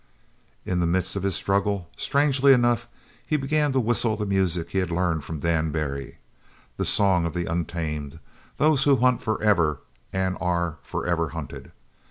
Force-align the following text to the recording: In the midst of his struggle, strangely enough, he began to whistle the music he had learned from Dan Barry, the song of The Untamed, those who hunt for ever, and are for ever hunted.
In 0.65 0.79
the 0.79 0.87
midst 0.87 1.15
of 1.15 1.21
his 1.21 1.35
struggle, 1.35 1.87
strangely 1.95 2.53
enough, 2.53 2.87
he 3.23 3.37
began 3.37 3.71
to 3.73 3.79
whistle 3.79 4.17
the 4.17 4.25
music 4.25 4.71
he 4.71 4.79
had 4.79 4.89
learned 4.89 5.23
from 5.23 5.37
Dan 5.41 5.69
Barry, 5.69 6.17
the 6.77 6.85
song 6.85 7.23
of 7.23 7.35
The 7.35 7.45
Untamed, 7.45 8.17
those 8.57 8.85
who 8.85 8.95
hunt 8.95 9.21
for 9.21 9.39
ever, 9.43 9.77
and 10.11 10.39
are 10.41 10.79
for 10.81 11.05
ever 11.05 11.29
hunted. 11.29 11.71